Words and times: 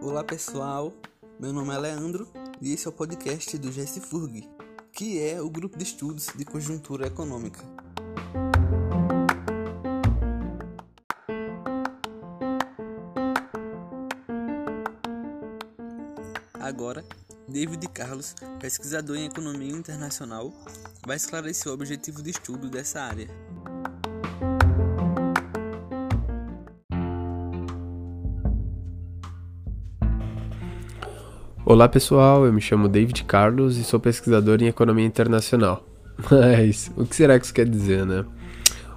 Olá 0.00 0.24
pessoal, 0.24 0.94
meu 1.38 1.52
nome 1.52 1.74
é 1.74 1.78
Leandro 1.78 2.26
e 2.58 2.72
esse 2.72 2.86
é 2.86 2.88
o 2.88 2.92
podcast 2.92 3.58
do 3.58 3.70
GSFURG, 3.70 4.48
que 4.90 5.20
é 5.20 5.38
o 5.42 5.50
grupo 5.50 5.76
de 5.76 5.84
estudos 5.84 6.28
de 6.34 6.42
conjuntura 6.46 7.06
econômica. 7.06 7.60
Agora, 16.54 17.04
David 17.46 17.86
Carlos, 17.88 18.34
pesquisador 18.58 19.16
em 19.16 19.26
economia 19.26 19.72
internacional, 19.72 20.50
vai 21.06 21.16
esclarecer 21.16 21.70
o 21.70 21.74
objetivo 21.74 22.22
de 22.22 22.30
estudo 22.30 22.70
dessa 22.70 23.02
área. 23.02 23.28
Olá 31.62 31.86
pessoal, 31.86 32.46
eu 32.46 32.52
me 32.54 32.60
chamo 32.60 32.88
David 32.88 33.22
Carlos 33.24 33.76
e 33.76 33.84
sou 33.84 34.00
pesquisador 34.00 34.62
em 34.62 34.66
economia 34.66 35.04
internacional. 35.04 35.84
Mas 36.30 36.90
o 36.96 37.04
que 37.04 37.14
será 37.14 37.38
que 37.38 37.44
isso 37.44 37.52
quer 37.52 37.68
dizer, 37.68 38.06
né? 38.06 38.24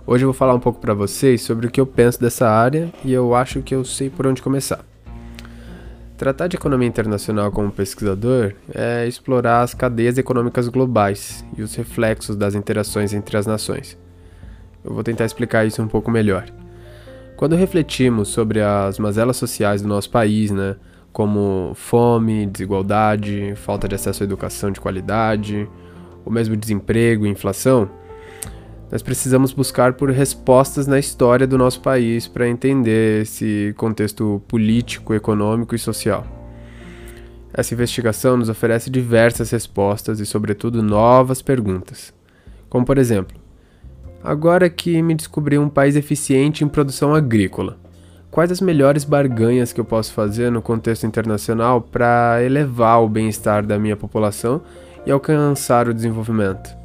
Hoje 0.07 0.23
eu 0.23 0.27
vou 0.27 0.33
falar 0.33 0.53
um 0.53 0.61
pouco 0.61 0.79
para 0.79 0.93
vocês 0.93 1.41
sobre 1.41 1.67
o 1.67 1.69
que 1.69 1.79
eu 1.79 1.85
penso 1.85 2.21
dessa 2.21 2.49
área 2.49 2.89
e 3.03 3.11
eu 3.11 3.35
acho 3.35 3.61
que 3.61 3.75
eu 3.75 3.83
sei 3.83 4.09
por 4.09 4.25
onde 4.25 4.41
começar. 4.41 4.79
Tratar 6.17 6.47
de 6.47 6.55
economia 6.55 6.87
internacional 6.87 7.51
como 7.51 7.69
pesquisador 7.69 8.53
é 8.73 9.05
explorar 9.07 9.61
as 9.61 9.73
cadeias 9.73 10.17
econômicas 10.17 10.69
globais 10.69 11.43
e 11.57 11.61
os 11.61 11.75
reflexos 11.75 12.37
das 12.37 12.55
interações 12.55 13.13
entre 13.13 13.35
as 13.35 13.45
nações. 13.45 13.97
Eu 14.85 14.93
vou 14.93 15.03
tentar 15.03 15.25
explicar 15.25 15.65
isso 15.65 15.81
um 15.81 15.87
pouco 15.87 16.09
melhor. 16.09 16.45
Quando 17.35 17.57
refletimos 17.57 18.29
sobre 18.29 18.61
as 18.61 18.97
mazelas 18.97 19.35
sociais 19.35 19.81
do 19.81 19.87
nosso 19.89 20.09
país, 20.09 20.49
né, 20.49 20.77
como 21.13 21.73
fome, 21.75 22.47
desigualdade, 22.47 23.53
falta 23.55 23.87
de 23.87 23.93
acesso 23.93 24.23
à 24.23 24.25
educação 24.25 24.71
de 24.71 24.81
qualidade, 24.81 25.69
o 26.25 26.31
mesmo 26.31 26.57
desemprego 26.57 27.25
e 27.25 27.29
inflação, 27.29 27.89
nós 28.91 29.01
precisamos 29.01 29.53
buscar 29.53 29.93
por 29.93 30.09
respostas 30.09 30.87
na 30.87 30.99
história 30.99 31.47
do 31.47 31.57
nosso 31.57 31.81
país 31.81 32.27
para 32.27 32.49
entender 32.49 33.21
esse 33.21 33.73
contexto 33.77 34.41
político, 34.47 35.13
econômico 35.13 35.75
e 35.75 35.79
social. 35.79 36.25
Essa 37.53 37.73
investigação 37.73 38.35
nos 38.35 38.49
oferece 38.49 38.89
diversas 38.89 39.51
respostas 39.51 40.19
e, 40.19 40.25
sobretudo, 40.25 40.81
novas 40.81 41.41
perguntas. 41.41 42.11
Como, 42.69 42.85
por 42.85 42.97
exemplo, 42.97 43.37
agora 44.23 44.69
que 44.69 44.99
me 45.03 45.13
descobri 45.13 45.59
um 45.59 45.69
país 45.69 45.95
eficiente 45.95 46.63
em 46.63 46.67
produção 46.67 47.13
agrícola, 47.13 47.79
quais 48.33 48.51
as 48.51 48.59
melhores 48.59 49.03
barganhas 49.03 49.71
que 49.71 49.79
eu 49.79 49.85
posso 49.85 50.11
fazer 50.11 50.51
no 50.51 50.59
contexto 50.59 51.05
internacional 51.05 51.79
para 51.79 52.39
elevar 52.43 52.99
o 53.03 53.07
bem-estar 53.07 53.63
da 53.63 53.77
minha 53.77 53.95
população 53.95 54.59
e 55.05 55.11
alcançar 55.11 55.87
o 55.87 55.93
desenvolvimento? 55.93 56.75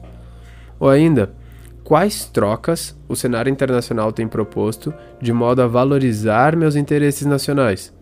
Ou 0.79 0.91
ainda, 0.91 1.33
quais 1.83 2.27
trocas 2.27 2.95
o 3.09 3.17
cenário 3.17 3.51
internacional 3.51 4.13
tem 4.13 4.29
proposto 4.29 4.93
de 5.23 5.33
modo 5.33 5.63
a 5.63 5.67
valorizar 5.67 6.55
meus 6.55 6.77
interesses 6.77 7.27
nacionais. 7.27 7.95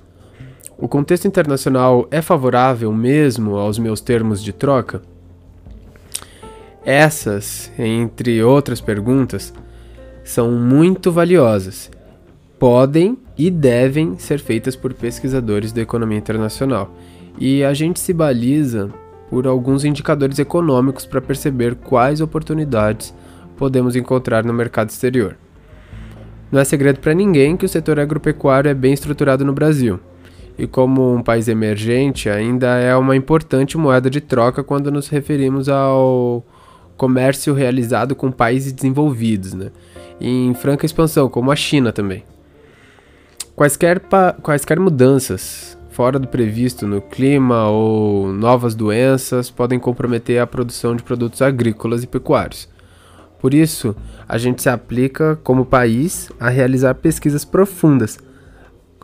O 0.77 0.89
contexto 0.89 1.29
internacional 1.29 2.09
é 2.11 2.21
favorável 2.21 2.93
mesmo 2.93 3.55
aos 3.55 3.79
meus 3.79 4.01
termos 4.01 4.43
de 4.43 4.53
troca? 4.53 5.03
Essas, 6.85 7.71
entre 7.79 8.43
outras 8.43 8.81
perguntas, 8.81 9.55
são 10.25 10.51
muito 10.51 11.13
valiosas. 11.13 11.89
Podem 12.59 13.17
e 13.37 13.51
devem 13.51 14.19
ser 14.19 14.39
feitas 14.39 14.75
por 14.75 14.95
pesquisadores 14.95 15.73
da 15.73 15.83
economia 15.83 16.19
internacional. 16.19 16.95
E 17.39 17.63
a 17.63 17.75
gente 17.75 18.01
se 18.01 18.13
baliza 18.13 18.91
por 19.29 19.47
alguns 19.47 19.85
indicadores 19.85 20.39
econômicos 20.39 21.05
para 21.05 21.21
perceber 21.21 21.75
quais 21.75 22.21
oportunidades 22.21 23.15
podemos 23.57 23.97
encontrar 23.97 24.45
no 24.45 24.53
mercado 24.53 24.91
exterior. 24.91 25.37
Não 26.51 26.61
é 26.61 26.65
segredo 26.65 27.01
para 27.01 27.13
ninguém 27.13 27.57
que 27.57 27.67
o 27.67 27.69
setor 27.69 27.99
agropecuário 27.99 28.71
é 28.71 28.75
bem 28.75 28.93
estruturado 28.93 29.45
no 29.45 29.53
Brasil, 29.53 29.99
e 30.59 30.67
como 30.67 31.15
um 31.15 31.23
país 31.23 31.49
emergente, 31.49 32.31
ainda 32.31 32.79
é 32.79 32.97
uma 32.97 33.15
importante 33.15 33.77
moeda 33.77 34.09
de 34.09 34.21
troca 34.21 34.65
quando 34.65 34.91
nos 34.91 35.09
referimos 35.09 35.69
ao 35.69 36.45
comércio 36.97 37.53
realizado 37.53 38.15
com 38.15 38.31
países 38.31 38.73
desenvolvidos, 38.73 39.53
né? 39.53 39.71
em 40.19 40.55
franca 40.55 40.87
expansão, 40.87 41.29
como 41.29 41.51
a 41.51 41.57
China 41.57 41.93
também. 41.93 42.25
Quaisquer, 43.57 44.01
quaisquer 44.43 44.79
mudanças 44.79 45.77
fora 45.91 46.19
do 46.19 46.29
previsto 46.29 46.87
no 46.87 47.01
clima 47.01 47.69
ou 47.69 48.31
novas 48.31 48.75
doenças 48.75 49.51
podem 49.51 49.79
comprometer 49.79 50.39
a 50.39 50.47
produção 50.47 50.95
de 50.95 51.03
produtos 51.03 51.41
agrícolas 51.41 52.05
e 52.05 52.07
pecuários 52.07 52.69
por 53.39 53.55
isso, 53.55 53.95
a 54.29 54.39
gente 54.39 54.63
se 54.63 54.69
aplica 54.69 55.39
como 55.45 55.65
país 55.65 56.31
a 56.41 56.49
realizar 56.49 56.95
pesquisas 56.95 57.45
profundas. 57.45 58.19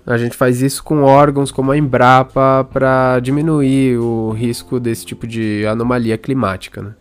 A 0.05 0.17
gente 0.19 0.37
faz 0.37 0.63
isso 0.63 0.83
com 0.83 1.03
órgãos 1.03 1.53
como 1.53 1.71
a 1.71 1.77
Embrapa 1.77 2.67
para 2.73 3.21
diminuir 3.21 3.99
o 3.99 4.31
risco 4.31 4.81
desse 4.81 5.07
tipo 5.07 5.27
de 5.27 5.65
anomalia 5.67 6.19
climática. 6.19 6.83
Né? 6.83 6.95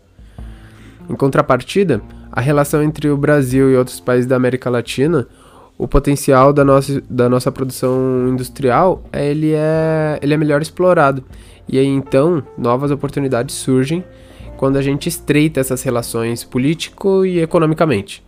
Em 1.10 1.16
contrapartida, 1.16 2.02
a 2.32 2.40
relação 2.40 2.84
entre 2.84 3.10
o 3.10 3.18
Brasil 3.18 3.72
e 3.72 3.76
outros 3.76 4.00
países 4.00 4.28
da 4.28 4.36
América 4.36 4.70
Latina, 4.70 5.28
o 5.82 5.88
potencial 5.88 6.54
da 6.54 6.64
nossa, 6.64 7.02
da 7.10 7.28
nossa 7.28 7.52
produção 7.52 8.28
industrial 8.30 9.04
ele 9.12 9.52
é, 9.52 10.20
ele 10.22 10.32
é 10.32 10.38
melhor 10.38 10.62
explorado. 10.62 11.24
E 11.68 11.80
aí 11.80 11.88
então 11.88 12.44
novas 12.56 12.92
oportunidades 12.92 13.56
surgem 13.56 14.04
quando 14.58 14.78
a 14.78 14.82
gente 14.84 15.10
estreita 15.10 15.60
essas 15.60 15.82
relações 15.82 16.44
político 16.44 17.26
e 17.26 17.40
economicamente. 17.40 18.24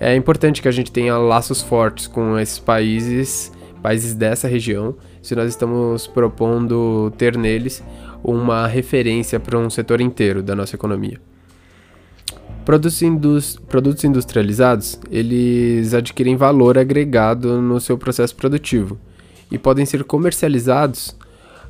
É 0.00 0.16
importante 0.16 0.60
que 0.60 0.66
a 0.66 0.72
gente 0.72 0.90
tenha 0.90 1.16
laços 1.16 1.62
fortes 1.62 2.08
com 2.08 2.36
esses 2.36 2.58
países, 2.58 3.52
países 3.80 4.12
dessa 4.12 4.48
região, 4.48 4.96
se 5.22 5.36
nós 5.36 5.48
estamos 5.48 6.08
propondo 6.08 7.12
ter 7.16 7.38
neles 7.38 7.84
uma 8.20 8.66
referência 8.66 9.38
para 9.38 9.56
um 9.56 9.70
setor 9.70 10.00
inteiro 10.00 10.42
da 10.42 10.56
nossa 10.56 10.74
economia. 10.74 11.20
Produtos, 12.64 13.02
indus 13.02 13.56
produtos 13.68 14.04
industrializados, 14.04 14.98
eles 15.10 15.92
adquirem 15.92 16.34
valor 16.34 16.78
agregado 16.78 17.60
no 17.60 17.78
seu 17.78 17.98
processo 17.98 18.34
produtivo 18.34 18.98
e 19.50 19.58
podem 19.58 19.84
ser 19.84 20.02
comercializados 20.04 21.14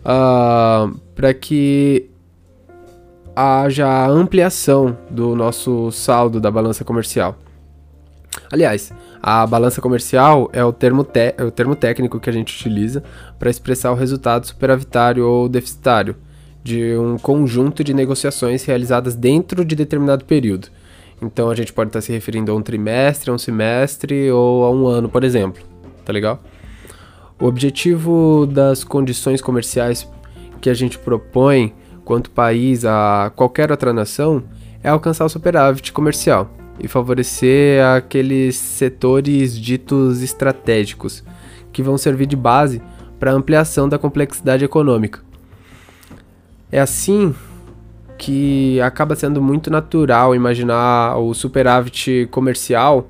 uh, 0.04 0.96
para 1.16 1.34
que 1.34 2.08
haja 3.34 4.06
ampliação 4.06 4.96
do 5.10 5.34
nosso 5.34 5.90
saldo 5.90 6.40
da 6.40 6.50
balança 6.50 6.84
comercial. 6.84 7.36
Aliás, 8.52 8.92
a 9.20 9.44
balança 9.46 9.80
comercial 9.80 10.48
é 10.52 10.64
o 10.64 10.72
termo, 10.72 11.06
é 11.36 11.42
o 11.42 11.50
termo 11.50 11.74
técnico 11.74 12.20
que 12.20 12.30
a 12.30 12.32
gente 12.32 12.54
utiliza 12.54 13.02
para 13.38 13.50
expressar 13.50 13.90
o 13.90 13.96
resultado 13.96 14.46
superavitário 14.46 15.26
ou 15.26 15.48
deficitário 15.48 16.14
de 16.62 16.96
um 16.96 17.18
conjunto 17.18 17.82
de 17.82 17.92
negociações 17.92 18.64
realizadas 18.64 19.14
dentro 19.14 19.64
de 19.64 19.74
determinado 19.74 20.24
período. 20.24 20.68
Então 21.22 21.50
a 21.50 21.54
gente 21.54 21.72
pode 21.72 21.88
estar 21.88 22.00
se 22.00 22.12
referindo 22.12 22.52
a 22.52 22.54
um 22.54 22.62
trimestre, 22.62 23.30
a 23.30 23.34
um 23.34 23.38
semestre 23.38 24.30
ou 24.30 24.64
a 24.64 24.70
um 24.70 24.86
ano, 24.86 25.08
por 25.08 25.24
exemplo. 25.24 25.62
Tá 26.04 26.12
legal? 26.12 26.42
O 27.40 27.46
objetivo 27.46 28.46
das 28.46 28.84
condições 28.84 29.40
comerciais 29.40 30.08
que 30.60 30.70
a 30.70 30.74
gente 30.74 30.98
propõe 30.98 31.74
quanto 32.04 32.30
país 32.30 32.84
a 32.84 33.32
qualquer 33.34 33.70
outra 33.70 33.92
nação 33.92 34.44
é 34.82 34.88
alcançar 34.88 35.24
o 35.24 35.28
superávit 35.28 35.92
comercial 35.92 36.50
e 36.78 36.88
favorecer 36.88 37.84
aqueles 37.84 38.56
setores 38.56 39.58
ditos 39.58 40.22
estratégicos, 40.22 41.24
que 41.72 41.82
vão 41.82 41.96
servir 41.96 42.26
de 42.26 42.36
base 42.36 42.82
para 43.18 43.32
a 43.32 43.34
ampliação 43.34 43.88
da 43.88 43.98
complexidade 43.98 44.64
econômica. 44.64 45.20
É 46.70 46.80
assim 46.80 47.34
que 48.18 48.80
acaba 48.80 49.14
sendo 49.14 49.42
muito 49.42 49.70
natural 49.70 50.34
imaginar 50.34 51.16
o 51.18 51.34
superávit 51.34 52.28
comercial 52.30 53.08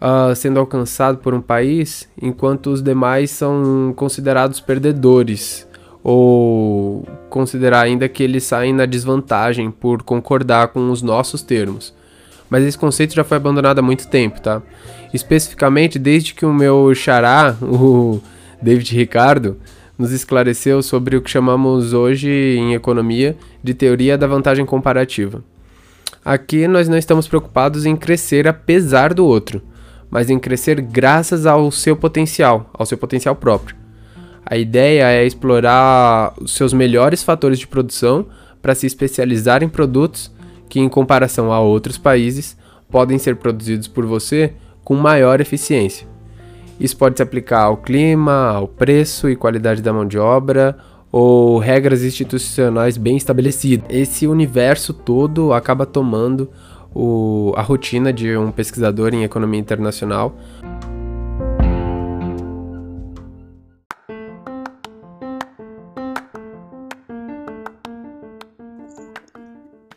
uh, 0.00 0.34
sendo 0.34 0.58
alcançado 0.58 1.18
por 1.18 1.34
um 1.34 1.40
país, 1.40 2.08
enquanto 2.20 2.68
os 2.70 2.82
demais 2.82 3.30
são 3.30 3.92
considerados 3.96 4.60
perdedores 4.60 5.66
ou 6.02 7.06
considerar 7.28 7.82
ainda 7.82 8.08
que 8.08 8.22
eles 8.22 8.44
saem 8.44 8.72
na 8.72 8.86
desvantagem 8.86 9.70
por 9.70 10.02
concordar 10.02 10.68
com 10.68 10.90
os 10.90 11.02
nossos 11.02 11.42
termos. 11.42 11.94
Mas 12.48 12.64
esse 12.64 12.78
conceito 12.78 13.14
já 13.14 13.24
foi 13.24 13.36
abandonado 13.36 13.80
há 13.80 13.82
muito 13.82 14.08
tempo, 14.08 14.40
tá? 14.40 14.62
Especificamente 15.12 15.98
desde 15.98 16.32
que 16.32 16.46
o 16.46 16.52
meu 16.52 16.94
xará, 16.94 17.54
o 17.60 18.20
David 18.62 18.94
Ricardo, 18.94 19.58
nos 19.98 20.12
esclareceu 20.12 20.80
sobre 20.80 21.16
o 21.16 21.20
que 21.20 21.30
chamamos 21.30 21.92
hoje 21.92 22.30
em 22.30 22.72
economia 22.72 23.36
de 23.62 23.74
teoria 23.74 24.16
da 24.16 24.26
vantagem 24.26 24.64
comparativa. 24.64 25.42
Aqui 26.24 26.68
nós 26.68 26.88
não 26.88 26.96
estamos 26.96 27.26
preocupados 27.26 27.84
em 27.84 27.96
crescer 27.96 28.46
apesar 28.46 29.12
do 29.12 29.26
outro, 29.26 29.60
mas 30.08 30.30
em 30.30 30.38
crescer 30.38 30.80
graças 30.80 31.46
ao 31.46 31.70
seu 31.70 31.96
potencial, 31.96 32.70
ao 32.72 32.86
seu 32.86 32.96
potencial 32.96 33.34
próprio. 33.34 33.76
A 34.46 34.56
ideia 34.56 35.10
é 35.10 35.26
explorar 35.26 36.32
os 36.40 36.52
seus 36.54 36.72
melhores 36.72 37.22
fatores 37.22 37.58
de 37.58 37.66
produção 37.66 38.26
para 38.62 38.74
se 38.74 38.86
especializar 38.86 39.62
em 39.62 39.68
produtos 39.68 40.32
que, 40.68 40.80
em 40.80 40.88
comparação 40.88 41.52
a 41.52 41.60
outros 41.60 41.98
países, 41.98 42.56
podem 42.90 43.18
ser 43.18 43.36
produzidos 43.36 43.88
por 43.88 44.06
você 44.06 44.52
com 44.84 44.94
maior 44.94 45.40
eficiência. 45.40 46.06
Isso 46.80 46.96
pode 46.96 47.16
se 47.16 47.22
aplicar 47.22 47.62
ao 47.62 47.76
clima, 47.76 48.50
ao 48.50 48.68
preço 48.68 49.28
e 49.28 49.34
qualidade 49.34 49.82
da 49.82 49.92
mão 49.92 50.06
de 50.06 50.18
obra, 50.18 50.78
ou 51.10 51.58
regras 51.58 52.04
institucionais 52.04 52.96
bem 52.96 53.16
estabelecidas. 53.16 53.86
Esse 53.90 54.26
universo 54.26 54.92
todo 54.92 55.52
acaba 55.52 55.84
tomando 55.84 56.50
o, 56.94 57.52
a 57.56 57.62
rotina 57.62 58.12
de 58.12 58.36
um 58.36 58.52
pesquisador 58.52 59.12
em 59.14 59.24
economia 59.24 59.60
internacional. 59.60 60.36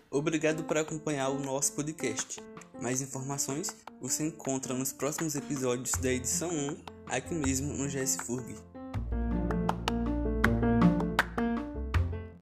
Obrigado 0.09 0.63
por 0.63 0.77
acompanhar 0.77 1.29
o 1.29 1.39
nosso 1.39 1.73
podcast. 1.73 2.41
Mais 2.81 2.99
informações 2.99 3.75
você 4.01 4.25
encontra 4.25 4.73
nos 4.73 4.91
próximos 4.91 5.35
episódios 5.35 5.91
da 6.01 6.11
edição 6.11 6.49
1, 6.49 6.77
aqui 7.05 7.35
mesmo 7.35 7.71
no 7.73 7.87
GS 7.87 8.17
Furg. 8.25 8.70